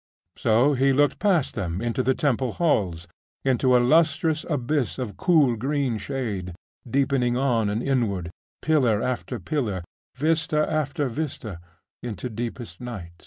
[0.35, 3.07] So he looked past them into the temple halls;
[3.45, 6.55] into a lustrous abyss of cool green shade,
[6.89, 8.31] deepening on and inward,
[8.63, 9.83] pillar after pillar,
[10.15, 11.59] vista after vista,
[12.01, 13.11] into deepest night.